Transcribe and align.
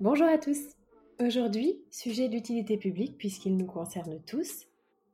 Bonjour 0.00 0.28
à 0.28 0.38
tous. 0.38 0.60
Aujourd'hui, 1.18 1.82
sujet 1.90 2.28
d'utilité 2.28 2.76
publique 2.76 3.18
puisqu'il 3.18 3.56
nous 3.56 3.66
concerne 3.66 4.22
tous. 4.22 4.68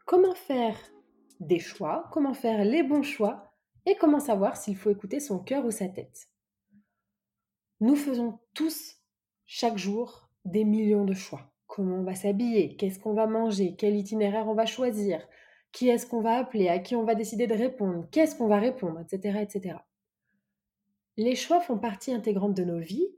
Comment 0.05 0.35
faire 0.35 0.77
des 1.41 1.59
choix, 1.59 2.11
comment 2.13 2.35
faire 2.35 2.67
les 2.67 2.83
bons 2.83 3.03
choix 3.03 3.51
et 3.87 3.95
comment 3.95 4.21
savoir 4.21 4.59
s'il 4.59 4.77
faut 4.77 4.91
écouter 4.91 5.21
son 5.21 5.39
cœur 5.39 5.65
ou 5.65 5.71
sa 5.71 5.89
tête. 5.89 6.29
Nous 7.81 7.97
faisons 7.97 8.39
tous, 8.53 8.97
chaque 9.47 9.79
jour, 9.79 10.29
des 10.45 10.65
millions 10.65 11.07
de 11.07 11.15
choix. 11.15 11.51
Comment 11.67 12.01
on 12.01 12.05
va 12.05 12.15
s'habiller, 12.15 12.77
qu'est-ce 12.77 12.99
qu'on 12.99 13.15
va 13.15 13.27
manger, 13.27 13.77
quel 13.79 13.97
itinéraire 13.97 14.49
on 14.49 14.55
va 14.55 14.67
choisir, 14.67 15.27
qui 15.73 15.89
est-ce 15.89 16.07
qu'on 16.07 16.21
va 16.21 16.37
appeler, 16.37 16.69
à 16.69 16.79
qui 16.79 16.95
on 16.95 17.05
va 17.05 17.15
décider 17.15 17.47
de 17.47 17.55
répondre, 17.55 18.07
qu'est-ce 18.11 18.37
qu'on 18.37 18.49
va 18.49 18.59
répondre, 18.59 19.01
etc., 19.01 19.39
etc. 19.41 19.79
Les 21.17 21.37
choix 21.37 21.61
font 21.61 21.79
partie 21.79 22.13
intégrante 22.13 22.55
de 22.55 22.65
nos 22.65 22.81
vies 22.81 23.09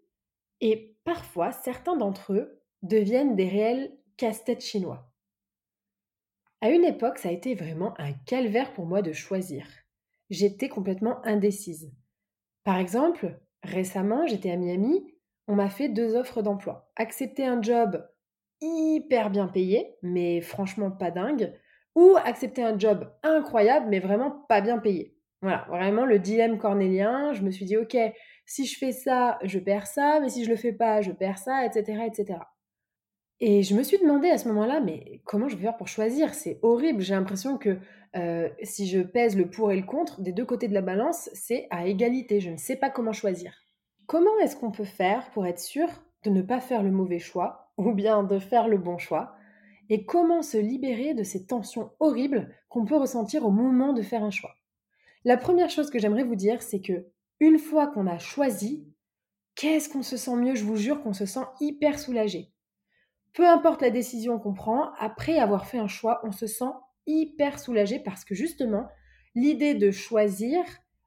et 0.60 0.96
parfois 1.04 1.52
certains 1.52 1.96
d'entre 1.96 2.32
eux 2.32 2.62
deviennent 2.82 3.36
des 3.36 3.48
réels 3.48 3.96
casse-têtes 4.16 4.62
chinois. 4.62 5.12
À 6.60 6.70
une 6.70 6.84
époque, 6.84 7.18
ça 7.18 7.28
a 7.28 7.32
été 7.32 7.54
vraiment 7.54 7.94
un 7.98 8.12
calvaire 8.12 8.72
pour 8.72 8.86
moi 8.86 9.02
de 9.02 9.12
choisir. 9.12 9.66
J'étais 10.30 10.68
complètement 10.68 11.24
indécise. 11.24 11.92
Par 12.64 12.78
exemple, 12.78 13.38
récemment, 13.62 14.26
j'étais 14.26 14.50
à 14.50 14.56
Miami, 14.56 15.14
on 15.48 15.54
m'a 15.54 15.70
fait 15.70 15.88
deux 15.88 16.16
offres 16.16 16.42
d'emploi. 16.42 16.90
Accepter 16.96 17.44
un 17.44 17.62
job 17.62 18.04
hyper 18.60 19.30
bien 19.30 19.46
payé, 19.46 19.96
mais 20.02 20.40
franchement 20.40 20.90
pas 20.90 21.10
dingue, 21.10 21.52
ou 21.94 22.16
accepter 22.24 22.62
un 22.62 22.78
job 22.78 23.10
incroyable, 23.22 23.86
mais 23.88 24.00
vraiment 24.00 24.30
pas 24.48 24.60
bien 24.60 24.78
payé. 24.78 25.16
Voilà, 25.42 25.66
vraiment 25.68 26.04
le 26.04 26.18
dilemme 26.18 26.58
cornélien. 26.58 27.32
Je 27.32 27.42
me 27.42 27.50
suis 27.50 27.66
dit, 27.66 27.76
ok, 27.76 27.96
si 28.46 28.64
je 28.64 28.78
fais 28.78 28.92
ça, 28.92 29.38
je 29.42 29.58
perds 29.58 29.88
ça, 29.88 30.20
mais 30.20 30.28
si 30.28 30.44
je 30.44 30.50
le 30.50 30.56
fais 30.56 30.72
pas, 30.72 31.02
je 31.02 31.10
perds 31.12 31.38
ça, 31.38 31.66
etc., 31.66 32.02
etc. 32.06 32.38
Et 33.40 33.62
je 33.62 33.74
me 33.74 33.82
suis 33.82 33.98
demandé 33.98 34.30
à 34.30 34.38
ce 34.38 34.48
moment-là, 34.48 34.80
mais 34.80 35.20
comment 35.24 35.48
je 35.48 35.56
vais 35.56 35.64
faire 35.64 35.76
pour 35.76 35.88
choisir? 35.88 36.32
C'est 36.32 36.58
horrible. 36.62 37.02
J'ai 37.02 37.14
l'impression 37.14 37.58
que 37.58 37.78
euh, 38.16 38.48
si 38.62 38.86
je 38.86 39.00
pèse 39.00 39.36
le 39.36 39.50
pour 39.50 39.72
et 39.72 39.76
le 39.76 39.82
contre, 39.82 40.22
des 40.22 40.32
deux 40.32 40.46
côtés 40.46 40.68
de 40.68 40.74
la 40.74 40.80
balance, 40.80 41.28
c'est 41.34 41.66
à 41.70 41.86
égalité. 41.86 42.40
Je 42.40 42.50
ne 42.50 42.56
sais 42.56 42.76
pas 42.76 42.88
comment 42.88 43.12
choisir. 43.12 43.52
Comment 44.06 44.38
est-ce 44.38 44.56
qu'on 44.56 44.70
peut 44.70 44.84
faire 44.84 45.30
pour 45.32 45.46
être 45.46 45.58
sûr 45.58 45.88
de 46.22 46.30
ne 46.30 46.40
pas 46.40 46.60
faire 46.60 46.82
le 46.82 46.90
mauvais 46.90 47.18
choix 47.18 47.72
ou 47.76 47.92
bien 47.92 48.22
de 48.22 48.38
faire 48.38 48.68
le 48.68 48.78
bon 48.78 48.96
choix? 48.96 49.34
Et 49.90 50.06
comment 50.06 50.42
se 50.42 50.56
libérer 50.56 51.12
de 51.12 51.22
ces 51.22 51.46
tensions 51.46 51.90
horribles 52.00 52.54
qu'on 52.68 52.86
peut 52.86 52.96
ressentir 52.96 53.44
au 53.44 53.50
moment 53.50 53.92
de 53.92 54.02
faire 54.02 54.24
un 54.24 54.30
choix? 54.30 54.54
La 55.24 55.36
première 55.36 55.70
chose 55.70 55.90
que 55.90 55.98
j'aimerais 55.98 56.24
vous 56.24 56.36
dire, 56.36 56.62
c'est 56.62 56.80
que 56.80 57.04
une 57.40 57.58
fois 57.58 57.86
qu'on 57.86 58.06
a 58.06 58.18
choisi, 58.18 58.86
qu'est-ce 59.54 59.88
qu'on 59.88 60.02
se 60.02 60.16
sent 60.16 60.36
mieux? 60.36 60.54
Je 60.54 60.64
vous 60.64 60.76
jure 60.76 61.02
qu'on 61.02 61.12
se 61.12 61.26
sent 61.26 61.44
hyper 61.60 61.98
soulagé. 61.98 62.52
Peu 63.32 63.46
importe 63.46 63.82
la 63.82 63.90
décision 63.90 64.38
qu'on 64.38 64.54
prend, 64.54 64.92
après 64.98 65.38
avoir 65.38 65.66
fait 65.66 65.78
un 65.78 65.88
choix, 65.88 66.20
on 66.24 66.32
se 66.32 66.46
sent 66.46 66.72
hyper 67.06 67.58
soulagé 67.58 67.98
parce 67.98 68.24
que 68.24 68.34
justement, 68.34 68.88
l'idée 69.34 69.74
de 69.74 69.90
choisir 69.90 70.64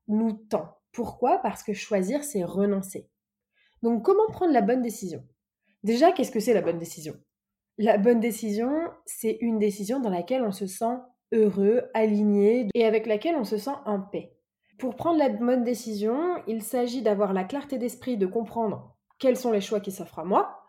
nous 0.08 0.34
tend. 0.34 0.78
Pourquoi? 0.92 1.40
Parce 1.40 1.64
que 1.64 1.74
choisir, 1.74 2.24
c'est 2.24 2.44
renoncer. 2.44 3.10
Donc 3.82 4.04
comment 4.04 4.28
prendre 4.28 4.54
la 4.54 4.62
bonne 4.62 4.82
décision? 4.82 5.24
Déjà, 5.84 6.12
qu'est-ce 6.12 6.32
que 6.32 6.40
c'est 6.40 6.54
la 6.54 6.62
bonne 6.62 6.80
décision? 6.80 7.16
La 7.78 7.98
bonne 7.98 8.20
décision, 8.20 8.90
c'est 9.06 9.38
une 9.42 9.58
décision 9.58 10.00
dans 10.00 10.10
laquelle 10.10 10.44
on 10.44 10.52
se 10.52 10.68
sent 10.68 10.98
heureux, 11.32 11.84
aligné 11.94 12.68
et 12.74 12.86
avec 12.86 13.06
laquelle 13.08 13.36
on 13.36 13.46
se 13.46 13.58
sent 13.58 13.76
en 13.86 14.02
paix. 14.02 14.36
Pour 14.80 14.96
prendre 14.96 15.20
la 15.20 15.30
bonne 15.30 15.64
décision, 15.64 16.42
il 16.48 16.64
s'agit 16.64 17.02
d'avoir 17.02 17.34
la 17.34 17.44
clarté 17.44 17.78
d'esprit 17.78 18.18
de 18.18 18.26
comprendre 18.26 18.96
quels 19.20 19.38
sont 19.38 19.52
les 19.52 19.62
choix 19.62 19.82
qui 19.82 19.92
s'offrent 19.92 20.20
à 20.20 20.24
moi, 20.24 20.60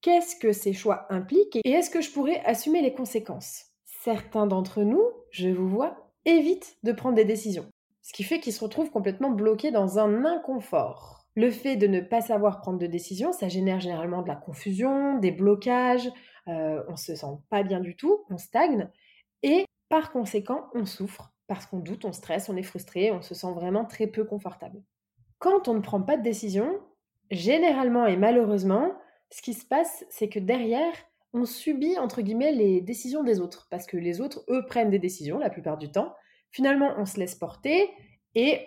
Qu'est-ce 0.00 0.36
que 0.36 0.52
ces 0.52 0.72
choix 0.72 1.06
impliquent 1.10 1.58
et 1.64 1.70
est-ce 1.70 1.90
que 1.90 2.00
je 2.00 2.12
pourrais 2.12 2.40
assumer 2.44 2.82
les 2.82 2.94
conséquences 2.94 3.64
Certains 3.84 4.46
d'entre 4.46 4.82
nous, 4.82 5.02
je 5.32 5.48
vous 5.48 5.68
vois, 5.68 6.12
évitent 6.24 6.76
de 6.84 6.92
prendre 6.92 7.16
des 7.16 7.24
décisions, 7.24 7.66
ce 8.02 8.12
qui 8.12 8.22
fait 8.22 8.38
qu'ils 8.38 8.52
se 8.52 8.62
retrouvent 8.62 8.92
complètement 8.92 9.30
bloqués 9.30 9.72
dans 9.72 9.98
un 9.98 10.24
inconfort. 10.24 11.26
Le 11.34 11.50
fait 11.50 11.74
de 11.74 11.88
ne 11.88 12.00
pas 12.00 12.20
savoir 12.20 12.60
prendre 12.60 12.78
de 12.78 12.86
décisions, 12.86 13.32
ça 13.32 13.48
génère 13.48 13.80
généralement 13.80 14.22
de 14.22 14.28
la 14.28 14.36
confusion, 14.36 15.18
des 15.18 15.32
blocages, 15.32 16.08
euh, 16.46 16.82
on 16.88 16.96
se 16.96 17.16
sent 17.16 17.26
pas 17.50 17.64
bien 17.64 17.80
du 17.80 17.96
tout, 17.96 18.24
on 18.30 18.38
stagne, 18.38 18.88
et 19.42 19.64
par 19.88 20.12
conséquent, 20.12 20.68
on 20.74 20.84
souffre, 20.84 21.32
parce 21.48 21.66
qu'on 21.66 21.80
doute, 21.80 22.04
on 22.04 22.12
stresse, 22.12 22.48
on 22.48 22.56
est 22.56 22.62
frustré, 22.62 23.10
on 23.10 23.22
se 23.22 23.34
sent 23.34 23.52
vraiment 23.54 23.84
très 23.84 24.06
peu 24.06 24.24
confortable. 24.24 24.82
Quand 25.38 25.66
on 25.66 25.74
ne 25.74 25.80
prend 25.80 26.02
pas 26.02 26.16
de 26.16 26.22
décision, 26.22 26.78
généralement 27.30 28.06
et 28.06 28.16
malheureusement, 28.16 28.92
ce 29.30 29.42
qui 29.42 29.54
se 29.54 29.64
passe, 29.64 30.04
c'est 30.10 30.28
que 30.28 30.38
derrière, 30.38 30.92
on 31.32 31.44
subit, 31.44 31.98
entre 31.98 32.22
guillemets, 32.22 32.52
les 32.52 32.80
décisions 32.80 33.22
des 33.22 33.40
autres. 33.40 33.66
Parce 33.70 33.86
que 33.86 33.96
les 33.96 34.20
autres, 34.20 34.44
eux, 34.48 34.64
prennent 34.66 34.90
des 34.90 34.98
décisions 34.98 35.38
la 35.38 35.50
plupart 35.50 35.78
du 35.78 35.90
temps. 35.90 36.14
Finalement, 36.50 36.94
on 36.96 37.04
se 37.04 37.18
laisse 37.18 37.34
porter 37.34 37.90
et 38.34 38.60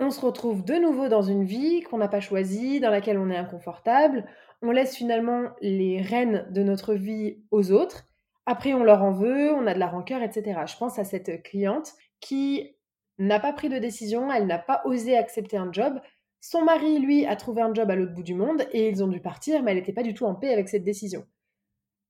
on 0.00 0.10
se 0.10 0.20
retrouve 0.20 0.64
de 0.64 0.74
nouveau 0.74 1.08
dans 1.08 1.22
une 1.22 1.44
vie 1.44 1.82
qu'on 1.82 1.98
n'a 1.98 2.08
pas 2.08 2.20
choisie, 2.20 2.80
dans 2.80 2.90
laquelle 2.90 3.18
on 3.18 3.30
est 3.30 3.36
inconfortable. 3.36 4.26
On 4.62 4.70
laisse 4.70 4.96
finalement 4.96 5.50
les 5.60 6.00
rênes 6.00 6.46
de 6.50 6.62
notre 6.62 6.94
vie 6.94 7.42
aux 7.50 7.72
autres. 7.72 8.08
Après, 8.46 8.74
on 8.74 8.84
leur 8.84 9.02
en 9.02 9.12
veut, 9.12 9.52
on 9.52 9.66
a 9.66 9.74
de 9.74 9.78
la 9.78 9.86
rancœur, 9.86 10.22
etc. 10.22 10.60
Je 10.66 10.76
pense 10.76 10.98
à 10.98 11.04
cette 11.04 11.42
cliente 11.42 11.94
qui 12.24 12.74
n'a 13.18 13.38
pas 13.38 13.52
pris 13.52 13.68
de 13.68 13.78
décision, 13.78 14.32
elle 14.32 14.46
n'a 14.46 14.58
pas 14.58 14.80
osé 14.86 15.16
accepter 15.16 15.58
un 15.58 15.70
job, 15.70 16.00
Son 16.40 16.62
mari, 16.62 16.98
lui, 16.98 17.24
a 17.24 17.36
trouvé 17.36 17.62
un 17.62 17.72
job 17.72 17.90
à 17.90 17.96
l'autre 17.96 18.12
bout 18.12 18.22
du 18.22 18.34
monde 18.34 18.66
et 18.72 18.88
ils 18.88 19.02
ont 19.02 19.08
dû 19.08 19.20
partir, 19.20 19.62
mais 19.62 19.70
elle 19.70 19.78
n'était 19.78 19.94
pas 19.94 20.02
du 20.02 20.12
tout 20.12 20.26
en 20.26 20.34
paix 20.34 20.52
avec 20.52 20.68
cette 20.68 20.84
décision. 20.84 21.26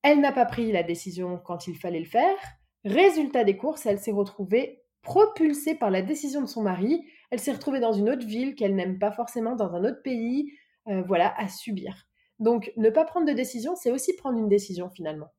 Elle 0.03 0.21
n'a 0.21 0.33
pas 0.33 0.45
pris 0.45 0.73
la 0.73 0.83
décision 0.83 1.39
quand 1.39 1.69
il 1.69 1.77
fallait 1.77 2.01
le 2.01 2.05
faire. 2.05 2.37
Résultat 2.85 3.45
des 3.45 3.57
courses, 3.57 3.87
elle 3.87 4.01
s'est 4.01 4.13
retrouvée 4.13 4.83
propulsée 5.03 5.77
par 5.77 5.91
la 5.91 6.03
décision 6.03 6.41
de 6.41 6.47
son 6.47 6.63
mari. 6.63 7.05
Elle 7.31 7.39
s'est 7.39 7.53
retrouvée 7.53 7.79
dans 7.79 7.93
une 7.93 8.11
autre 8.11 8.27
ville 8.27 8.57
qu'elle 8.57 8.75
n'aime 8.75 8.99
pas 8.99 9.13
forcément, 9.13 9.55
dans 9.55 9.73
un 9.75 9.85
autre 9.85 10.03
pays, 10.03 10.53
euh, 10.89 11.03
voilà, 11.03 11.33
à 11.39 11.49
subir. 11.49 12.07
Donc, 12.41 12.73
ne 12.77 12.91
pas 12.91 13.05
prendre 13.05 13.27
de 13.27 13.33
décision, 13.33 13.77
c'est 13.77 13.93
aussi 13.93 14.17
prendre 14.17 14.39
une 14.39 14.49
décision 14.49 14.91
finalement. 14.91 15.33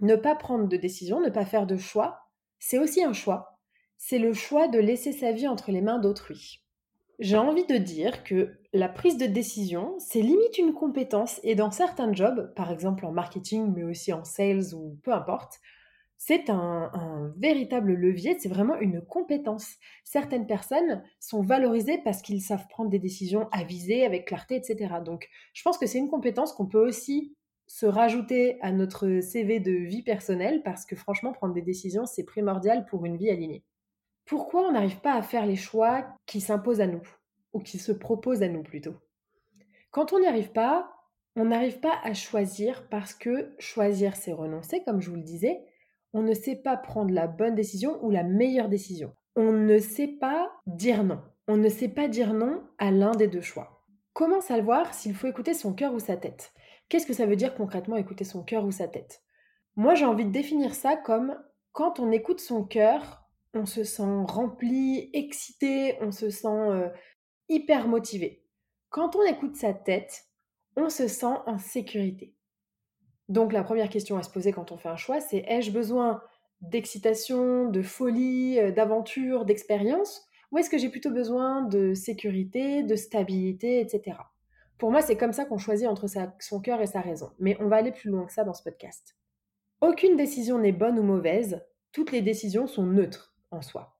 Ne 0.00 0.16
pas 0.16 0.34
prendre 0.34 0.68
de 0.68 0.76
décision, 0.76 1.20
ne 1.20 1.30
pas 1.30 1.46
faire 1.46 1.66
de 1.66 1.78
choix, 1.78 2.26
c'est 2.58 2.78
aussi 2.78 3.02
un 3.02 3.14
choix. 3.14 3.55
C'est 3.98 4.18
le 4.18 4.32
choix 4.34 4.68
de 4.68 4.78
laisser 4.78 5.12
sa 5.12 5.32
vie 5.32 5.48
entre 5.48 5.70
les 5.70 5.80
mains 5.80 5.98
d'autrui. 5.98 6.62
J'ai 7.18 7.38
envie 7.38 7.64
de 7.64 7.78
dire 7.78 8.24
que 8.24 8.58
la 8.74 8.90
prise 8.90 9.16
de 9.16 9.26
décision, 9.26 9.94
c'est 9.98 10.20
limite 10.20 10.58
une 10.58 10.74
compétence 10.74 11.40
et 11.42 11.54
dans 11.54 11.70
certains 11.70 12.12
jobs, 12.12 12.52
par 12.54 12.70
exemple 12.70 13.06
en 13.06 13.12
marketing, 13.12 13.72
mais 13.74 13.84
aussi 13.84 14.12
en 14.12 14.22
sales 14.22 14.74
ou 14.74 14.98
peu 15.02 15.12
importe, 15.12 15.60
c'est 16.18 16.50
un, 16.50 17.32
véritable 17.36 17.92
levier, 17.92 18.36
c'est 18.38 18.48
vraiment 18.48 18.78
une 18.80 19.02
compétence. 19.02 19.76
Certaines 20.04 20.46
personnes 20.46 21.02
sont 21.20 21.42
valorisées 21.42 21.98
parce 22.04 22.22
qu'ils 22.22 22.42
savent 22.42 22.66
prendre 22.68 22.90
des 22.90 22.98
décisions 22.98 23.48
avisées, 23.52 24.04
avec 24.04 24.26
clarté, 24.26 24.56
etc. 24.56 24.96
Donc 25.04 25.28
je 25.52 25.62
pense 25.62 25.78
que 25.78 25.86
c'est 25.86 25.98
une 25.98 26.10
compétence 26.10 26.52
qu'on 26.52 26.66
peut 26.66 26.86
aussi 26.86 27.34
se 27.66 27.86
rajouter 27.86 28.58
à 28.62 28.72
notre 28.72 29.20
CV 29.20 29.60
de 29.60 29.72
vie 29.72 30.02
personnelle 30.02 30.62
parce 30.64 30.86
que 30.86 30.96
franchement, 30.96 31.32
prendre 31.32 31.54
des 31.54 31.62
décisions, 31.62 32.06
c'est 32.06 32.24
primordial 32.24 32.86
pour 32.86 33.04
une 33.04 33.16
vie 33.16 33.30
alignée. 33.30 33.64
Pourquoi 34.26 34.62
on 34.62 34.72
n'arrive 34.72 34.98
pas 35.00 35.14
à 35.14 35.22
faire 35.22 35.46
les 35.46 35.56
choix 35.56 36.04
qui 36.26 36.40
s'imposent 36.40 36.80
à 36.80 36.86
nous, 36.86 37.06
ou 37.52 37.60
qui 37.60 37.78
se 37.78 37.92
proposent 37.92 38.42
à 38.42 38.48
nous 38.48 38.62
plutôt? 38.62 38.94
Quand 39.92 40.12
on 40.12 40.18
n'y 40.18 40.26
arrive 40.26 40.50
pas, 40.50 40.92
on 41.36 41.44
n'arrive 41.44 41.80
pas 41.80 41.94
à 42.02 42.12
choisir 42.12 42.88
parce 42.88 43.14
que 43.14 43.54
choisir, 43.58 44.16
c'est 44.16 44.32
renoncer, 44.32 44.82
comme 44.84 45.00
je 45.00 45.10
vous 45.10 45.16
le 45.16 45.22
disais. 45.22 45.64
On 46.12 46.22
ne 46.22 46.34
sait 46.34 46.56
pas 46.56 46.76
prendre 46.76 47.12
la 47.14 47.26
bonne 47.26 47.54
décision 47.54 48.02
ou 48.04 48.10
la 48.10 48.24
meilleure 48.24 48.68
décision. 48.68 49.14
On 49.36 49.52
ne 49.52 49.78
sait 49.78 50.08
pas 50.08 50.50
dire 50.66 51.04
non. 51.04 51.20
On 51.46 51.56
ne 51.56 51.68
sait 51.68 51.88
pas 51.88 52.08
dire 52.08 52.34
non 52.34 52.64
à 52.78 52.90
l'un 52.90 53.12
des 53.12 53.28
deux 53.28 53.42
choix. 53.42 53.84
Comment 54.12 54.40
savoir 54.40 54.94
s'il 54.94 55.14
faut 55.14 55.28
écouter 55.28 55.54
son 55.54 55.74
cœur 55.74 55.92
ou 55.92 56.00
sa 56.00 56.16
tête? 56.16 56.52
Qu'est-ce 56.88 57.06
que 57.06 57.12
ça 57.12 57.26
veut 57.26 57.36
dire 57.36 57.54
concrètement 57.54 57.96
écouter 57.96 58.24
son 58.24 58.42
cœur 58.42 58.64
ou 58.64 58.70
sa 58.70 58.88
tête? 58.88 59.22
Moi, 59.76 59.94
j'ai 59.94 60.06
envie 60.06 60.24
de 60.24 60.30
définir 60.30 60.74
ça 60.74 60.96
comme 60.96 61.38
quand 61.72 62.00
on 62.00 62.10
écoute 62.10 62.40
son 62.40 62.64
cœur, 62.64 63.25
on 63.56 63.66
se 63.66 63.84
sent 63.84 64.24
rempli, 64.28 65.10
excité, 65.12 65.96
on 66.00 66.12
se 66.12 66.30
sent 66.30 66.46
euh, 66.48 66.88
hyper 67.48 67.88
motivé. 67.88 68.44
Quand 68.90 69.16
on 69.16 69.24
écoute 69.24 69.56
sa 69.56 69.72
tête, 69.72 70.26
on 70.76 70.88
se 70.88 71.08
sent 71.08 71.34
en 71.46 71.58
sécurité. 71.58 72.34
Donc 73.28 73.52
la 73.52 73.64
première 73.64 73.88
question 73.88 74.16
à 74.16 74.22
se 74.22 74.30
poser 74.30 74.52
quand 74.52 74.70
on 74.72 74.76
fait 74.76 74.88
un 74.88 74.96
choix, 74.96 75.20
c'est 75.20 75.44
ai-je 75.48 75.72
besoin 75.72 76.22
d'excitation, 76.60 77.68
de 77.68 77.82
folie, 77.82 78.58
euh, 78.60 78.70
d'aventure, 78.70 79.44
d'expérience 79.44 80.26
Ou 80.52 80.58
est-ce 80.58 80.70
que 80.70 80.78
j'ai 80.78 80.90
plutôt 80.90 81.10
besoin 81.10 81.62
de 81.62 81.94
sécurité, 81.94 82.82
de 82.82 82.94
stabilité, 82.94 83.80
etc. 83.80 84.18
Pour 84.78 84.90
moi, 84.90 85.00
c'est 85.00 85.16
comme 85.16 85.32
ça 85.32 85.46
qu'on 85.46 85.58
choisit 85.58 85.88
entre 85.88 86.06
son 86.38 86.60
cœur 86.60 86.82
et 86.82 86.86
sa 86.86 87.00
raison. 87.00 87.30
Mais 87.38 87.56
on 87.60 87.68
va 87.68 87.76
aller 87.76 87.92
plus 87.92 88.10
loin 88.10 88.26
que 88.26 88.32
ça 88.32 88.44
dans 88.44 88.52
ce 88.52 88.62
podcast. 88.62 89.16
Aucune 89.80 90.16
décision 90.16 90.58
n'est 90.58 90.72
bonne 90.72 90.98
ou 90.98 91.02
mauvaise, 91.02 91.62
toutes 91.92 92.12
les 92.12 92.22
décisions 92.22 92.66
sont 92.66 92.84
neutres 92.84 93.35
en 93.50 93.62
soi. 93.62 93.98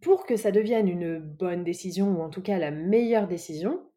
Pour 0.00 0.26
que 0.26 0.36
ça 0.36 0.50
devienne 0.50 0.88
une 0.88 1.18
bonne 1.18 1.64
décision, 1.64 2.18
ou 2.18 2.22
en 2.22 2.30
tout 2.30 2.42
cas 2.42 2.58
la 2.58 2.70
meilleure 2.70 3.26
décision, 3.26 3.90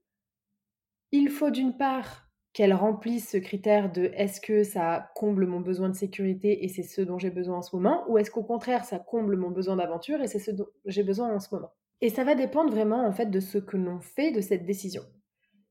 il 1.12 1.30
faut 1.30 1.52
d'une 1.52 1.78
part 1.78 2.28
qu'elle 2.54 2.74
remplisse 2.74 3.30
ce 3.30 3.38
critère 3.38 3.92
de 3.92 4.12
est-ce 4.16 4.42
que 4.42 4.64
ça 4.64 5.12
comble 5.16 5.46
mon 5.46 5.60
besoin 5.60 5.90
de 5.90 5.96
sécurité 5.96 6.64
et 6.64 6.70
c'est 6.70 6.84
ce 6.84 7.02
dont 7.02 7.20
j'ai 7.20 7.30
besoin 7.30 7.58
en 7.58 7.62
ce 7.62 7.76
moment, 7.76 8.04
ou 8.10 8.18
est-ce 8.18 8.32
qu'au 8.32 8.44
contraire 8.44 8.84
ça 8.84 9.00
comble 9.00 9.38
mon 9.38 9.52
besoin 9.52 9.76
d'aventure 9.76 10.22
et 10.22 10.28
c'est 10.28 10.40
ce 10.40 10.52
dont 10.52 10.68
j'ai 10.86 11.04
besoin 11.04 11.34
en 11.34 11.40
ce 11.40 11.54
moment. 11.54 11.72
Et 12.02 12.10
ça 12.10 12.24
va 12.24 12.36
dépendre 12.36 12.72
vraiment 12.72 13.06
en 13.06 13.12
fait 13.12 13.28
de 13.28 13.40
ce 13.40 13.58
que 13.58 13.78
l'on 13.78 14.00
fait 14.00 14.32
de 14.32 14.42
cette 14.42 14.66
décision. 14.66 15.04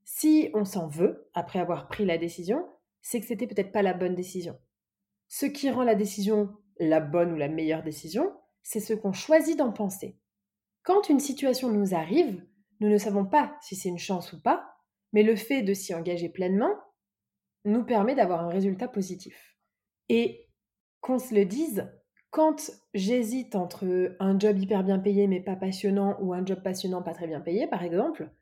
Si 0.05 0.51
on 0.55 0.65
s'en 0.65 0.87
veut 0.87 1.29
après 1.35 1.59
avoir 1.59 1.89
pris 1.89 2.05
la 2.05 2.19
décision, 2.19 2.65
c'est 3.03 3.21
que 3.21 3.27
c'était 3.27 3.47
peut-être 3.47 3.73
pas 3.73 3.83
la 3.83 3.95
bonne 3.95 4.15
décision. 4.15 4.57
Ce 5.29 5.47
qui 5.47 5.71
rend 5.71 5.83
la 5.83 5.95
décision 5.97 6.57
la 6.79 7.01
bonne 7.01 7.33
ou 7.33 7.37
la 7.37 7.49
meilleure 7.49 7.83
décision, 7.83 8.33
c'est 8.69 8.81
ce 8.81 8.95
qu'on 8.95 9.13
choisit 9.13 9.57
d'en 9.57 9.71
penser. 9.71 10.19
Quand 10.83 11.09
une 11.09 11.21
situation 11.21 11.71
nous 11.71 11.95
arrive, 11.95 12.45
nous 12.81 12.89
ne 12.89 12.99
savons 12.99 13.25
pas 13.25 13.57
si 13.63 13.77
c'est 13.77 13.89
une 13.89 13.97
chance 13.97 14.33
ou 14.33 14.43
pas, 14.43 14.67
mais 15.13 15.23
le 15.23 15.37
fait 15.37 15.63
de 15.63 15.73
s'y 15.73 15.95
engager 15.95 16.29
pleinement 16.29 16.75
nous 17.65 17.85
permet 17.85 18.17
d'avoir 18.17 18.41
un 18.41 18.49
résultat 18.49 18.89
positif. 18.89 19.57
Et 20.09 20.49
qu'on 21.01 21.21
se 21.21 21.33
le 21.33 21.45
dise, 21.45 21.89
quand 22.31 22.73
j'hésite 22.93 23.55
entre 23.55 24.17
un 24.19 24.37
job 24.37 24.59
hyper 24.59 24.83
bien 24.83 24.99
payé 24.99 25.29
mais 25.29 25.41
pas 25.41 25.55
passionnant 25.55 26.19
ou 26.21 26.35
un 26.35 26.45
job 26.45 26.61
passionnant 26.65 27.03
pas 27.03 27.15
très 27.15 27.29
bien 27.29 27.41
payé, 27.41 27.69
par 27.69 27.85
exemple, 27.85 28.33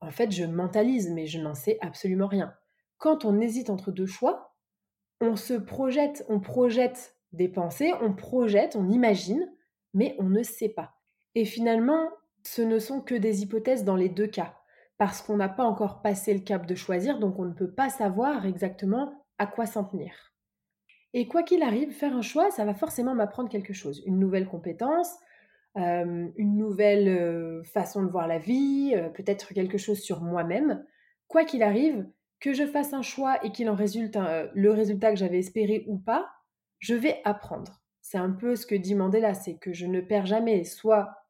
en 0.00 0.10
fait, 0.10 0.30
je 0.30 0.44
mentalise, 0.44 1.10
mais 1.10 1.26
je 1.26 1.38
n'en 1.38 1.54
sais 1.54 1.76
absolument 1.82 2.28
rien. 2.28 2.54
Quand 2.96 3.26
on 3.26 3.40
hésite 3.42 3.68
entre 3.68 3.92
deux 3.92 4.06
choix, 4.06 4.56
on 5.20 5.36
se 5.36 5.52
projette, 5.52 6.24
on 6.30 6.40
projette 6.40 7.18
des 7.32 7.48
pensées, 7.48 7.92
on 8.00 8.14
projette, 8.14 8.74
on 8.74 8.88
imagine, 8.88 9.46
mais 9.94 10.16
on 10.18 10.28
ne 10.28 10.42
sait 10.42 10.68
pas. 10.68 10.94
Et 11.34 11.44
finalement, 11.44 12.10
ce 12.42 12.62
ne 12.62 12.78
sont 12.78 13.00
que 13.00 13.14
des 13.14 13.42
hypothèses 13.42 13.84
dans 13.84 13.96
les 13.96 14.08
deux 14.08 14.26
cas, 14.26 14.54
parce 14.98 15.20
qu'on 15.20 15.36
n'a 15.36 15.48
pas 15.48 15.64
encore 15.64 16.02
passé 16.02 16.32
le 16.32 16.40
cap 16.40 16.66
de 16.66 16.74
choisir, 16.74 17.18
donc 17.18 17.38
on 17.38 17.44
ne 17.44 17.52
peut 17.52 17.72
pas 17.72 17.90
savoir 17.90 18.46
exactement 18.46 19.24
à 19.38 19.46
quoi 19.46 19.66
s'en 19.66 19.84
tenir. 19.84 20.32
Et 21.12 21.28
quoi 21.28 21.42
qu'il 21.42 21.62
arrive, 21.62 21.92
faire 21.92 22.14
un 22.14 22.22
choix, 22.22 22.50
ça 22.50 22.64
va 22.64 22.74
forcément 22.74 23.14
m'apprendre 23.14 23.48
quelque 23.48 23.72
chose, 23.72 24.02
une 24.06 24.18
nouvelle 24.18 24.46
compétence, 24.46 25.10
euh, 25.76 26.28
une 26.36 26.56
nouvelle 26.56 27.08
euh, 27.08 27.62
façon 27.64 28.02
de 28.02 28.10
voir 28.10 28.26
la 28.26 28.38
vie, 28.38 28.94
euh, 28.94 29.10
peut-être 29.10 29.52
quelque 29.52 29.76
chose 29.76 30.00
sur 30.00 30.22
moi-même. 30.22 30.84
Quoi 31.28 31.44
qu'il 31.44 31.62
arrive, 31.62 32.06
que 32.40 32.54
je 32.54 32.66
fasse 32.66 32.94
un 32.94 33.02
choix 33.02 33.44
et 33.44 33.52
qu'il 33.52 33.68
en 33.68 33.74
résulte 33.74 34.18
le 34.54 34.70
résultat 34.70 35.10
que 35.10 35.18
j'avais 35.18 35.38
espéré 35.38 35.84
ou 35.86 35.98
pas, 35.98 36.28
je 36.78 36.94
vais 36.94 37.20
apprendre. 37.24 37.82
C'est 38.08 38.18
un 38.18 38.30
peu 38.30 38.54
ce 38.54 38.66
que 38.66 38.76
dit 38.76 38.94
Mandela, 38.94 39.34
c'est 39.34 39.56
que 39.56 39.72
je 39.72 39.84
ne 39.84 40.00
perds 40.00 40.26
jamais, 40.26 40.62
soit 40.62 41.24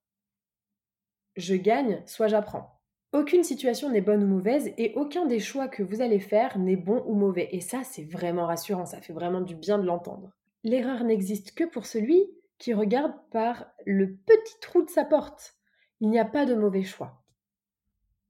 je 1.35 1.55
gagne, 1.55 2.03
soit 2.05 2.29
j'apprends. 2.29 2.79
Aucune 3.15 3.45
situation 3.45 3.89
n'est 3.89 4.03
bonne 4.03 4.23
ou 4.23 4.27
mauvaise 4.27 4.71
et 4.77 4.93
aucun 4.95 5.25
des 5.25 5.41
choix 5.41 5.69
que 5.69 5.83
vous 5.83 6.03
allez 6.03 6.21
faire 6.21 6.59
n'est 6.59 6.77
bon 6.77 7.03
ou 7.07 7.15
mauvais. 7.15 7.49
Et 7.53 7.63
ça, 7.63 7.83
c'est 7.83 8.05
vraiment 8.05 8.45
rassurant, 8.45 8.85
ça 8.85 9.01
fait 9.01 9.15
vraiment 9.15 9.41
du 9.41 9.55
bien 9.57 9.79
de 9.79 9.87
l'entendre. 9.87 10.37
L'erreur 10.65 11.03
n'existe 11.05 11.55
que 11.55 11.65
pour 11.65 11.87
celui 11.87 12.27
qui 12.59 12.75
regarde 12.75 13.15
par 13.31 13.73
le 13.87 14.15
petit 14.15 14.61
trou 14.61 14.83
de 14.83 14.91
sa 14.91 15.07
porte. 15.07 15.55
Il 16.01 16.11
n'y 16.11 16.19
a 16.19 16.27
pas 16.27 16.45
de 16.45 16.55
mauvais 16.55 16.83
choix. 16.83 17.23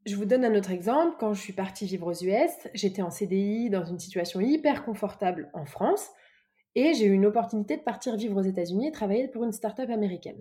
Je 0.04 0.14
vous 0.14 0.24
donne 0.24 0.44
un 0.44 0.54
autre 0.54 0.70
exemple. 0.70 1.16
Quand 1.18 1.34
je 1.34 1.40
suis 1.40 1.52
partie 1.52 1.86
vivre 1.86 2.12
aux 2.12 2.24
US, 2.24 2.68
j'étais 2.74 3.02
en 3.02 3.10
CDI 3.10 3.70
dans 3.70 3.84
une 3.84 3.98
situation 3.98 4.40
hyper 4.40 4.84
confortable 4.84 5.50
en 5.52 5.64
France. 5.64 6.10
Et 6.76 6.94
j'ai 6.94 7.06
eu 7.06 7.12
une 7.12 7.26
opportunité 7.26 7.76
de 7.76 7.82
partir 7.82 8.16
vivre 8.16 8.38
aux 8.38 8.44
États-Unis 8.44 8.86
et 8.86 8.92
travailler 8.92 9.26
pour 9.26 9.42
une 9.42 9.50
start-up 9.50 9.90
américaine. 9.90 10.40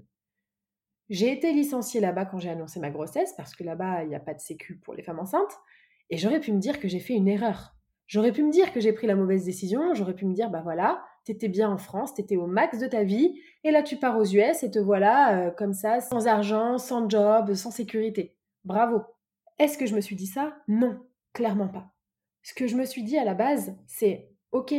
J'ai 1.10 1.32
été 1.32 1.54
licenciée 1.54 2.01
là-bas 2.01 2.25
quand 2.25 2.39
j'ai 2.39 2.50
annoncé 2.50 2.80
ma 2.80 2.92
grossesse, 2.92 3.34
parce 3.38 3.56
que 3.56 3.63
là-bas, 3.63 4.04
il 4.04 4.10
n'y 4.10 4.15
a 4.15 4.20
pas 4.20 4.34
de 4.34 4.42
sécu 4.42 4.75
pour 4.77 4.94
les 4.94 5.01
femmes 5.01 5.20
enceintes. 5.20 5.58
Et 6.10 6.18
j'aurais 6.18 6.42
pu 6.42 6.51
me 6.51 6.60
dire 6.60 6.80
que 6.80 6.88
j'ai 6.88 7.00
fait 7.00 7.13
une 7.13 7.30
erreur. 7.30 7.75
J'aurais 8.08 8.34
pu 8.34 8.44
me 8.44 8.51
dire 8.51 8.74
que 8.74 8.80
j'ai 8.80 8.92
pris 8.92 9.08
la 9.08 9.15
mauvaise 9.15 9.46
décision. 9.46 9.94
J'aurais 9.94 10.13
pu 10.13 10.25
me 10.25 10.34
dire, 10.34 10.50
bah 10.50 10.62
voilà, 10.62 11.04
t'étais 11.24 11.48
bien 11.48 11.70
en 11.70 11.77
France, 11.77 12.13
t'étais 12.13 12.36
au 12.36 12.48
max 12.48 12.80
de 12.80 12.88
ta 12.88 13.04
vie, 13.04 13.39
et 13.63 13.72
là 13.72 13.82
tu 13.82 13.96
pars 13.96 14.18
aux 14.18 14.25
US 14.25 14.62
et 14.62 14.70
te 14.70 14.77
voilà 14.77 15.48
euh, 15.48 15.51
comme 15.51 15.74
ça, 15.74 16.01
sans 16.01 16.27
argent, 16.27 16.77
sans 16.77 17.10
job, 17.10 17.54
sans 17.54 17.72
sécurité. 17.72 18.36
Bravo. 18.63 19.01
Est-ce 19.58 19.77
que 19.77 19.86
je 19.86 19.96
me 19.96 20.01
suis 20.01 20.15
dit 20.15 20.27
ça? 20.27 20.56
Non, 20.68 21.00
clairement 21.34 21.70
pas. 21.70 21.94
Ce 22.44 22.54
que 22.54 22.68
je 22.68 22.75
me 22.75 22.86
suis 22.86 23.04
dit 23.04 23.18
à 23.18 23.24
la 23.24 23.34
base, 23.34 23.75
c'est, 23.88 24.30
ok, 24.51 24.74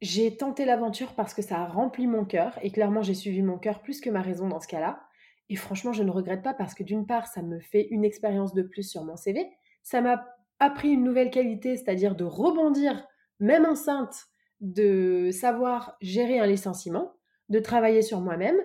j'ai 0.00 0.36
tenté 0.36 0.64
l'aventure 0.64 1.14
parce 1.14 1.34
que 1.34 1.42
ça 1.42 1.58
a 1.58 1.66
rempli 1.66 2.06
mon 2.06 2.24
cœur 2.24 2.58
et 2.62 2.70
clairement 2.70 3.02
j'ai 3.02 3.14
suivi 3.14 3.42
mon 3.42 3.58
cœur 3.58 3.82
plus 3.82 4.00
que 4.00 4.10
ma 4.10 4.22
raison 4.22 4.48
dans 4.48 4.60
ce 4.60 4.68
cas-là. 4.68 5.02
Et 5.48 5.56
franchement, 5.56 5.92
je 5.92 6.02
ne 6.02 6.10
regrette 6.10 6.42
pas 6.42 6.54
parce 6.54 6.74
que 6.74 6.84
d'une 6.84 7.06
part, 7.06 7.26
ça 7.26 7.42
me 7.42 7.58
fait 7.58 7.88
une 7.90 8.04
expérience 8.04 8.54
de 8.54 8.62
plus 8.62 8.84
sur 8.84 9.04
mon 9.04 9.16
CV, 9.16 9.50
ça 9.82 10.00
m'a 10.00 10.24
appris 10.58 10.90
une 10.90 11.02
nouvelle 11.02 11.30
qualité, 11.30 11.76
c'est-à-dire 11.76 12.14
de 12.14 12.24
rebondir 12.24 13.06
même 13.40 13.64
enceinte, 13.64 14.26
de 14.60 15.30
savoir 15.32 15.96
gérer 16.00 16.38
un 16.38 16.46
licenciement, 16.46 17.14
de 17.48 17.58
travailler 17.58 18.02
sur 18.02 18.20
moi-même. 18.20 18.56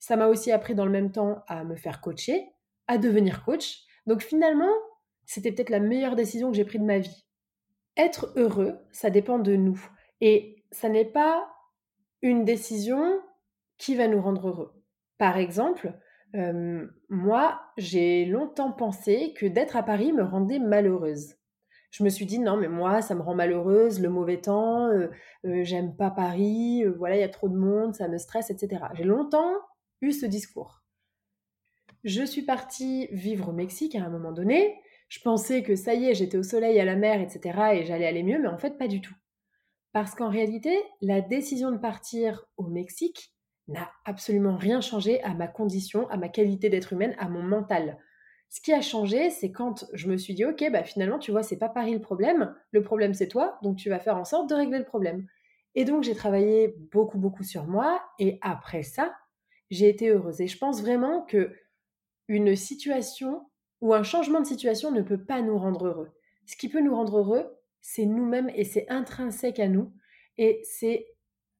Ça 0.00 0.16
m'a 0.16 0.26
aussi 0.26 0.52
appris 0.52 0.74
dans 0.74 0.84
le 0.84 0.90
même 0.90 1.12
temps 1.12 1.42
à 1.46 1.64
me 1.64 1.76
faire 1.76 2.00
coacher, 2.00 2.44
à 2.88 2.98
devenir 2.98 3.44
coach. 3.44 3.84
Donc 4.06 4.22
finalement, 4.22 4.72
c'était 5.24 5.52
peut-être 5.52 5.70
la 5.70 5.80
meilleure 5.80 6.16
décision 6.16 6.50
que 6.50 6.56
j'ai 6.56 6.64
prise 6.64 6.80
de 6.80 6.86
ma 6.86 6.98
vie. 6.98 7.24
Être 7.96 8.32
heureux, 8.36 8.76
ça 8.92 9.08
dépend 9.08 9.38
de 9.38 9.56
nous. 9.56 9.80
Et 10.20 10.53
ça 10.74 10.88
n'est 10.88 11.04
pas 11.04 11.48
une 12.22 12.44
décision 12.44 13.20
qui 13.78 13.94
va 13.94 14.08
nous 14.08 14.20
rendre 14.20 14.48
heureux. 14.48 14.72
Par 15.18 15.36
exemple, 15.38 15.94
Euh, 16.34 16.86
moi, 17.08 17.60
j'ai 17.76 18.24
longtemps 18.24 18.72
pensé 18.72 19.34
que 19.36 19.46
d'être 19.46 19.76
à 19.76 19.82
Paris 19.84 20.12
me 20.12 20.24
rendait 20.24 20.58
malheureuse. 20.58 21.36
Je 21.90 22.02
me 22.02 22.08
suis 22.08 22.26
dit 22.26 22.40
non, 22.40 22.56
mais 22.56 22.66
moi, 22.68 23.02
ça 23.02 23.14
me 23.14 23.22
rend 23.22 23.36
malheureuse, 23.36 24.00
le 24.00 24.08
mauvais 24.08 24.40
temps, 24.40 24.88
euh, 24.88 25.10
euh, 25.46 25.62
j'aime 25.62 25.94
pas 25.96 26.10
Paris, 26.10 26.84
voilà, 26.98 27.16
il 27.16 27.20
y 27.20 27.22
a 27.22 27.28
trop 27.28 27.48
de 27.48 27.56
monde, 27.56 27.94
ça 27.94 28.08
me 28.08 28.18
stresse, 28.18 28.50
etc. 28.50 28.82
J'ai 28.94 29.04
longtemps 29.04 29.52
eu 30.00 30.10
ce 30.12 30.26
discours. 30.26 30.82
Je 32.02 32.24
suis 32.24 32.42
partie 32.42 33.06
vivre 33.12 33.50
au 33.50 33.52
Mexique 33.52 33.94
à 33.94 34.02
un 34.04 34.10
moment 34.10 34.32
donné. 34.32 34.74
Je 35.08 35.20
pensais 35.20 35.62
que 35.62 35.76
ça 35.76 35.94
y 35.94 36.06
est, 36.06 36.14
j'étais 36.14 36.36
au 36.36 36.42
soleil, 36.42 36.80
à 36.80 36.84
la 36.84 36.96
mer, 36.96 37.20
etc. 37.20 37.40
et 37.74 37.84
j'allais 37.84 38.06
aller 38.06 38.24
mieux, 38.24 38.40
mais 38.40 38.48
en 38.48 38.58
fait, 38.58 38.76
pas 38.76 38.88
du 38.88 39.00
tout. 39.00 39.14
Parce 39.94 40.16
qu'en 40.16 40.28
réalité, 40.28 40.76
la 41.02 41.20
décision 41.20 41.70
de 41.70 41.76
partir 41.78 42.44
au 42.56 42.66
Mexique 42.66 43.32
n'a 43.68 43.88
absolument 44.04 44.56
rien 44.56 44.80
changé 44.80 45.22
à 45.22 45.34
ma 45.34 45.46
condition, 45.46 46.10
à 46.10 46.16
ma 46.16 46.28
qualité 46.28 46.68
d'être 46.68 46.92
humaine, 46.92 47.14
à 47.16 47.28
mon 47.28 47.44
mental. 47.44 47.96
Ce 48.50 48.60
qui 48.60 48.72
a 48.72 48.80
changé, 48.80 49.30
c'est 49.30 49.52
quand 49.52 49.86
je 49.92 50.08
me 50.08 50.16
suis 50.16 50.34
dit, 50.34 50.44
ok, 50.44 50.68
bah 50.72 50.82
finalement, 50.82 51.20
tu 51.20 51.30
vois, 51.30 51.44
c'est 51.44 51.58
pas 51.58 51.68
Paris 51.68 51.92
le 51.94 52.00
problème, 52.00 52.56
le 52.72 52.82
problème 52.82 53.14
c'est 53.14 53.28
toi, 53.28 53.56
donc 53.62 53.76
tu 53.76 53.88
vas 53.88 54.00
faire 54.00 54.16
en 54.16 54.24
sorte 54.24 54.50
de 54.50 54.56
régler 54.56 54.78
le 54.78 54.84
problème. 54.84 55.28
Et 55.76 55.84
donc 55.84 56.02
j'ai 56.02 56.16
travaillé 56.16 56.74
beaucoup, 56.90 57.18
beaucoup 57.18 57.44
sur 57.44 57.64
moi, 57.68 58.02
et 58.18 58.40
après 58.42 58.82
ça, 58.82 59.14
j'ai 59.70 59.88
été 59.88 60.08
heureuse. 60.08 60.40
Et 60.40 60.48
je 60.48 60.58
pense 60.58 60.82
vraiment 60.82 61.22
que 61.22 61.54
une 62.26 62.56
situation 62.56 63.46
ou 63.80 63.94
un 63.94 64.02
changement 64.02 64.40
de 64.40 64.46
situation 64.46 64.90
ne 64.90 65.02
peut 65.02 65.24
pas 65.24 65.40
nous 65.40 65.56
rendre 65.56 65.86
heureux. 65.86 66.10
Ce 66.46 66.56
qui 66.56 66.68
peut 66.68 66.80
nous 66.80 66.96
rendre 66.96 67.18
heureux, 67.18 67.46
c'est 67.86 68.06
nous-mêmes 68.06 68.50
et 68.54 68.64
c'est 68.64 68.88
intrinsèque 68.88 69.60
à 69.60 69.68
nous. 69.68 69.92
Et 70.38 70.62
c'est 70.64 71.06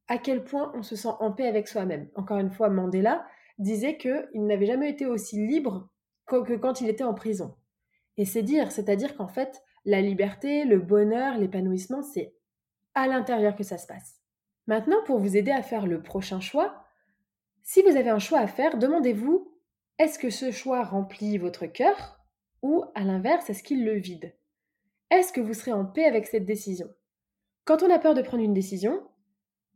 à 0.09 0.17
quel 0.17 0.43
point 0.43 0.73
on 0.75 0.83
se 0.83 0.97
sent 0.97 1.11
en 1.21 1.31
paix 1.31 1.47
avec 1.47 1.69
soi-même. 1.69 2.09
Encore 2.15 2.39
une 2.39 2.51
fois, 2.51 2.71
Mandela 2.71 3.27
disait 3.59 3.99
qu'il 3.99 4.47
n'avait 4.47 4.65
jamais 4.65 4.89
été 4.89 5.05
aussi 5.05 5.47
libre 5.47 5.91
que 6.27 6.57
quand 6.57 6.81
il 6.81 6.89
était 6.89 7.05
en 7.05 7.13
prison. 7.13 7.55
Et 8.17 8.25
c'est 8.25 8.43
dire, 8.43 8.73
c'est-à-dire 8.73 9.17
qu'en 9.17 9.29
fait, 9.29 9.63
la 9.85 10.01
liberté, 10.01 10.65
le 10.65 10.79
bonheur, 10.79 11.37
l'épanouissement, 11.37 12.03
c'est 12.03 12.35
à 12.95 13.07
l'intérieur 13.07 13.55
que 13.55 13.63
ça 13.63 13.77
se 13.77 13.87
passe. 13.87 14.23
Maintenant, 14.67 15.05
pour 15.05 15.19
vous 15.19 15.37
aider 15.37 15.51
à 15.51 15.63
faire 15.63 15.87
le 15.87 16.03
prochain 16.03 16.41
choix, 16.41 16.87
si 17.63 17.83
vous 17.83 17.97
avez 17.97 18.09
un 18.09 18.19
choix 18.19 18.39
à 18.39 18.47
faire, 18.47 18.79
demandez-vous, 18.79 19.53
est-ce 19.99 20.19
que 20.19 20.31
ce 20.31 20.51
choix 20.51 20.85
remplit 20.85 21.37
votre 21.37 21.67
cœur 21.67 22.19
ou 22.63 22.83
à 22.95 23.05
l'inverse, 23.05 23.51
est-ce 23.51 23.63
qu'il 23.63 23.85
le 23.85 23.99
vide? 23.99 24.35
Est-ce 25.15 25.33
que 25.33 25.41
vous 25.41 25.55
serez 25.55 25.71
en 25.71 25.85
paix 25.85 26.07
avec 26.07 26.27
cette 26.27 26.45
décision? 26.45 26.89
Quand 27.65 27.85
on 27.85 27.91
a 27.91 28.01
peur 28.01 28.15
de 28.15 28.23
prendre 28.23 28.43
une 28.43 28.53
décision, 28.53 29.01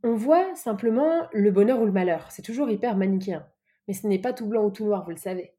on 0.02 0.16
voit 0.16 0.52
simplement 0.56 1.28
le 1.32 1.52
bonheur 1.52 1.80
ou 1.80 1.84
le 1.84 1.92
malheur. 1.92 2.26
C'est 2.32 2.42
toujours 2.42 2.68
hyper 2.70 2.96
manichéen. 2.96 3.46
Mais 3.86 3.94
ce 3.94 4.08
n'est 4.08 4.18
pas 4.18 4.32
tout 4.32 4.48
blanc 4.48 4.64
ou 4.64 4.72
tout 4.72 4.84
noir, 4.84 5.04
vous 5.04 5.12
le 5.12 5.16
savez. 5.16 5.54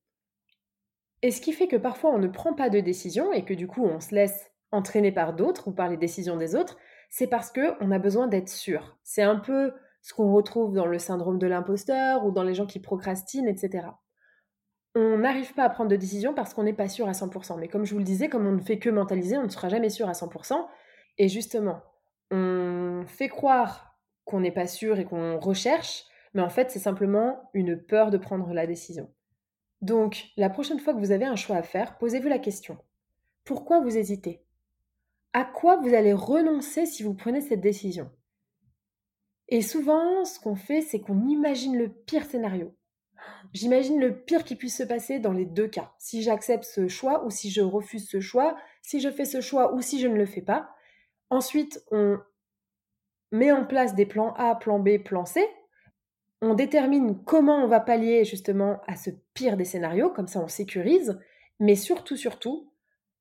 Et 1.22 1.32
ce 1.32 1.40
qui 1.40 1.54
fait 1.54 1.70
que 1.70 1.78
parfois 1.78 2.12
on 2.12 2.20
ne 2.20 2.28
prend 2.28 2.54
pas 2.54 2.70
de 2.70 2.82
décision 2.82 3.32
et 3.32 3.46
que 3.46 3.54
du 3.54 3.68
coup 3.68 3.86
on 3.86 4.02
se 4.02 4.14
laisse 4.14 4.52
entraîner 4.74 5.14
par 5.14 5.34
d'autres 5.34 5.70
ou 5.70 5.72
par 5.72 5.88
les 5.88 5.96
décisions 5.96 6.36
des 6.36 6.56
autres, 6.56 6.78
c'est 7.10 7.28
parce 7.28 7.50
qu'on 7.50 7.90
a 7.90 8.00
besoin 8.00 8.28
d'être 8.28 8.50
sûr. 8.50 8.98
C'est 9.04 9.24
un 9.24 9.38
peu 9.38 9.72
ce 10.02 10.14
qu'on 10.14 10.34
retrouve 10.34 10.74
dans 10.74 10.88
le 10.88 11.00
syndrome 11.00 11.40
de 11.40 11.48
l'imposteur 11.48 12.26
ou 12.26 12.32
dans 12.32 12.44
les 12.44 12.54
gens 12.54 12.66
qui 12.66 12.82
procrastinent, 12.82 13.48
etc. 13.48 13.88
On 14.96 15.20
n'arrive 15.20 15.54
pas 15.54 15.64
à 15.64 15.70
prendre 15.70 15.90
de 15.90 15.96
décision 15.96 16.34
parce 16.34 16.54
qu'on 16.54 16.64
n'est 16.64 16.74
pas 16.74 16.90
sûr 16.90 17.08
à 17.08 17.12
100%. 17.12 17.60
Mais 17.60 17.68
comme 17.68 17.86
je 17.86 17.94
vous 17.94 18.00
le 18.00 18.06
disais, 18.06 18.28
comme 18.28 18.48
on 18.48 18.52
ne 18.52 18.62
fait 18.62 18.80
que 18.80 18.90
mentaliser, 18.90 19.38
on 19.38 19.44
ne 19.44 19.50
sera 19.50 19.70
jamais 19.70 19.90
sûr 19.90 20.10
à 20.10 20.14
100%. 20.14 20.68
Et 21.18 21.28
justement, 21.28 21.82
on 22.32 23.04
fait 23.08 23.30
croire 23.30 23.98
qu'on 24.26 24.40
n'est 24.40 24.52
pas 24.52 24.68
sûr 24.68 25.00
et 25.00 25.06
qu'on 25.06 25.40
recherche, 25.40 26.06
mais 26.34 26.42
en 26.42 26.50
fait 26.50 26.70
c'est 26.70 26.80
simplement 26.80 27.50
une 27.54 27.78
peur 27.78 28.12
de 28.12 28.18
prendre 28.18 28.54
la 28.54 28.68
décision. 28.68 29.12
Donc 29.82 30.26
la 30.38 30.50
prochaine 30.50 30.80
fois 30.80 30.94
que 30.94 31.00
vous 31.00 31.12
avez 31.12 31.26
un 31.26 31.36
choix 31.36 31.56
à 31.56 31.64
faire, 31.64 31.98
posez-vous 31.98 32.28
la 32.28 32.40
question. 32.40 32.78
Pourquoi 33.44 33.80
vous 33.82 33.98
hésitez? 33.98 34.44
À 35.34 35.46
quoi 35.46 35.78
vous 35.78 35.94
allez 35.94 36.14
renoncer 36.14 36.86
si 36.86 37.04
vous 37.04 37.14
prenez 37.14 37.42
cette 37.42 37.62
décision? 37.62 38.12
Et 39.48 39.62
souvent, 39.62 40.26
ce 40.26 40.40
qu'on 40.40 40.56
fait, 40.56 40.82
c'est 40.82 41.00
qu'on 41.00 41.28
imagine 41.28 41.78
le 41.78 41.90
pire 41.90 42.26
scénario. 42.26 42.76
J'imagine 43.54 44.00
le 44.00 44.16
pire 44.16 44.44
qui 44.44 44.56
puisse 44.56 44.78
se 44.78 44.84
passer 44.84 45.20
dans 45.20 45.34
les 45.34 45.46
deux 45.46 45.68
cas. 45.68 45.92
Si 45.98 46.22
j'accepte 46.22 46.64
ce 46.64 46.88
choix 46.88 47.26
ou 47.26 47.30
si 47.30 47.50
je 47.50 47.62
refuse 47.62 48.08
ce 48.08 48.20
choix, 48.20 48.56
si 48.82 49.00
je 49.00 49.10
fais 49.10 49.26
ce 49.26 49.42
choix 49.42 49.74
ou 49.74 49.82
si 49.82 50.00
je 50.00 50.08
ne 50.08 50.16
le 50.16 50.26
fais 50.26 50.42
pas. 50.42 50.70
Ensuite, 51.30 51.84
on 51.92 52.20
met 53.32 53.52
en 53.52 53.66
place 53.66 53.96
des 53.96 54.06
plans 54.06 54.34
A, 54.34 54.56
plan 54.56 54.80
B, 54.80 54.98
plan 54.98 55.26
C. 55.26 55.46
On 56.42 56.54
détermine 56.54 57.22
comment 57.24 57.64
on 57.64 57.68
va 57.68 57.80
pallier 57.80 58.24
justement 58.24 58.80
à 58.88 58.96
ce 58.96 59.10
pire 59.34 59.58
des 59.58 59.66
scénarios, 59.66 60.10
comme 60.10 60.28
ça 60.28 60.40
on 60.40 60.48
sécurise. 60.48 61.20
Mais 61.60 61.76
surtout, 61.76 62.16
surtout, 62.16 62.72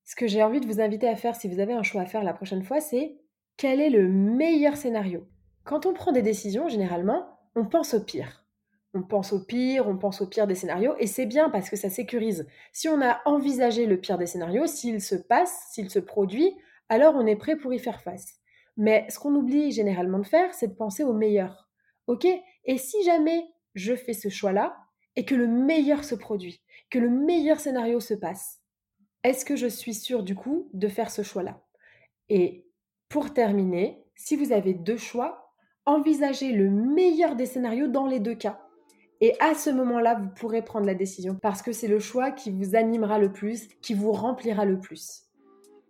ce 0.05 0.15
que 0.15 0.27
j'ai 0.27 0.43
envie 0.43 0.61
de 0.61 0.67
vous 0.67 0.81
inviter 0.81 1.09
à 1.09 1.17
faire 1.17 1.37
si 1.37 1.49
vous 1.49 1.61
avez 1.61 1.73
un 1.73 1.83
choix 1.83 2.03
à 2.03 2.07
faire 2.07 2.23
la 2.23 2.33
prochaine 2.33 2.63
fois, 2.63 2.81
c'est 2.81 3.19
quel 3.57 3.81
est 3.81 3.91
le 3.91 4.09
meilleur 4.09 4.77
scénario 4.77 5.27
Quand 5.65 5.85
on 5.85 5.93
prend 5.93 6.13
des 6.13 6.23
décisions, 6.23 6.69
généralement, 6.69 7.39
on 7.57 7.67
pense 7.67 7.93
au 7.95 8.01
pire. 8.01 8.48
On 8.95 9.03
pense 9.03 9.33
au 9.33 9.41
pire, 9.45 9.87
on 9.87 9.99
pense 9.99 10.21
au 10.21 10.27
pire 10.27 10.47
des 10.47 10.55
scénarios, 10.55 10.95
et 10.99 11.07
c'est 11.07 11.27
bien 11.27 11.51
parce 11.51 11.69
que 11.69 11.77
ça 11.77 11.91
sécurise. 11.91 12.47
Si 12.73 12.89
on 12.89 13.03
a 13.03 13.21
envisagé 13.27 13.87
le 13.87 14.01
pire 14.01 14.19
des 14.19 14.27
scénarios, 14.27 14.67
s'il 14.67 15.01
se 15.03 15.15
passe, 15.15 15.69
s'il 15.71 15.91
se 15.91 15.99
produit, 15.99 16.57
alors 16.89 17.15
on 17.15 17.27
est 17.27 17.37
prêt 17.37 17.57
pour 17.57 17.73
y 17.73 17.79
faire 17.79 18.01
face. 18.01 18.37
Mais 18.77 19.07
ce 19.11 19.19
qu'on 19.19 19.35
oublie 19.35 19.73
généralement 19.73 20.19
de 20.19 20.27
faire, 20.27 20.55
c'est 20.55 20.69
de 20.69 20.75
penser 20.75 21.05
au 21.05 21.13
meilleur. 21.13 21.69
OK 22.07 22.27
Et 22.65 22.79
si 22.79 23.03
jamais 23.05 23.45
je 23.75 23.95
fais 23.95 24.15
ce 24.15 24.29
choix-là 24.29 24.77
et 25.17 25.25
que 25.25 25.35
le 25.35 25.47
meilleur 25.47 26.05
se 26.05 26.15
produit, 26.15 26.63
que 26.91 26.99
le 26.99 27.11
meilleur 27.11 27.61
scénario 27.61 28.01
se 28.01 28.15
passe, 28.15 28.61
est-ce 29.25 29.45
que 29.45 29.57
je 29.57 29.67
suis 29.67 29.95
sûre 29.95 30.23
du 30.23 30.35
coup 30.35 30.71
de 30.73 30.89
faire 30.89 31.11
ce 31.11 31.23
choix-là? 31.23 31.61
Et 32.29 32.67
pour 33.09 33.35
terminer, 33.35 34.05
si 34.15 34.37
vous 34.37 34.53
avez 34.53 34.75
deux 34.75 34.97
choix, 34.97 35.53
envisagez 35.85 36.53
le 36.53 36.71
meilleur 36.71 37.35
des 37.35 37.47
scénarios 37.47 37.89
dans 37.89 38.07
les 38.07 38.21
deux 38.21 38.35
cas. 38.35 38.61
Et 39.21 39.35
à 39.41 39.55
ce 39.55 39.71
moment-là, 39.71 40.15
vous 40.15 40.29
pourrez 40.29 40.63
prendre 40.63 40.87
la 40.87 40.95
décision 40.95 41.35
parce 41.35 41.63
que 41.63 41.73
c'est 41.73 41.89
le 41.89 41.99
choix 41.99 42.31
qui 42.31 42.51
vous 42.51 42.77
animera 42.77 43.19
le 43.19 43.33
plus, 43.33 43.69
qui 43.83 43.95
vous 43.95 44.13
remplira 44.13 44.65
le 44.65 44.79
plus. 44.79 45.25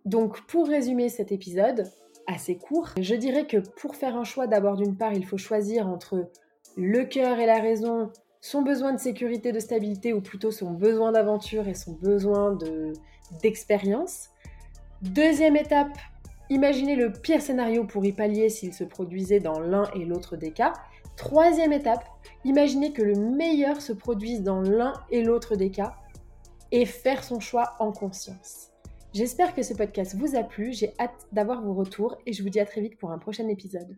Donc 0.05 0.41
pour 0.47 0.67
résumer 0.67 1.09
cet 1.09 1.31
épisode, 1.31 1.91
assez 2.27 2.57
court. 2.57 2.89
Je 2.99 3.15
dirais 3.15 3.45
que 3.45 3.57
pour 3.57 3.95
faire 3.95 4.15
un 4.15 4.23
choix, 4.23 4.47
d'abord 4.47 4.77
d'une 4.77 4.95
part, 4.95 5.13
il 5.13 5.25
faut 5.25 5.37
choisir 5.37 5.87
entre 5.87 6.29
le 6.77 7.03
cœur 7.03 7.39
et 7.39 7.45
la 7.45 7.59
raison, 7.59 8.11
son 8.41 8.61
besoin 8.61 8.93
de 8.93 8.99
sécurité, 8.99 9.51
de 9.51 9.59
stabilité, 9.59 10.13
ou 10.13 10.21
plutôt 10.21 10.51
son 10.51 10.71
besoin 10.71 11.11
d'aventure 11.11 11.67
et 11.67 11.73
son 11.73 11.93
besoin 11.93 12.57
d'expérience. 13.41 14.29
Deuxième 15.01 15.55
étape, 15.55 15.97
imaginez 16.49 16.95
le 16.95 17.11
pire 17.11 17.41
scénario 17.41 17.85
pour 17.85 18.05
y 18.05 18.11
pallier 18.11 18.49
s'il 18.49 18.73
se 18.73 18.83
produisait 18.83 19.39
dans 19.39 19.59
l'un 19.59 19.89
et 19.95 20.05
l'autre 20.05 20.35
des 20.35 20.51
cas. 20.51 20.73
Troisième 21.15 21.73
étape, 21.73 22.05
imaginez 22.45 22.93
que 22.93 23.01
le 23.01 23.15
meilleur 23.15 23.81
se 23.81 23.93
produise 23.93 24.41
dans 24.41 24.61
l'un 24.61 24.93
et 25.09 25.23
l'autre 25.23 25.55
des 25.55 25.71
cas 25.71 25.95
et 26.71 26.85
faire 26.85 27.23
son 27.23 27.39
choix 27.39 27.75
en 27.79 27.91
conscience. 27.91 28.69
J'espère 29.13 29.55
que 29.55 29.63
ce 29.63 29.73
podcast 29.73 30.15
vous 30.15 30.35
a 30.35 30.43
plu, 30.43 30.71
j'ai 30.71 30.93
hâte 30.99 31.27
d'avoir 31.31 31.61
vos 31.61 31.73
retours 31.73 32.15
et 32.25 32.33
je 32.33 32.43
vous 32.43 32.49
dis 32.49 32.59
à 32.59 32.65
très 32.65 32.81
vite 32.81 32.97
pour 32.97 33.11
un 33.11 33.17
prochain 33.17 33.47
épisode. 33.47 33.97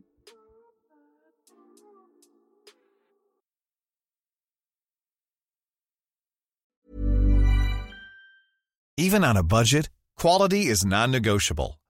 Even 8.98 9.24
on 9.24 9.36
a 9.36 9.42
budget, 9.42 9.90
quality 10.16 10.68
is 10.68 10.86
non-negotiable. 10.86 11.81